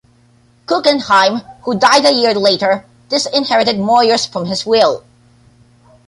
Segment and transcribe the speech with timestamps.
[0.65, 5.03] Guggenheim, who died a year later, disinherited Moyers from his will.